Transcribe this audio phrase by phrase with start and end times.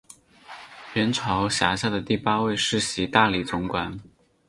[0.95, 3.99] 元朝辖下的第八位世袭大理总管。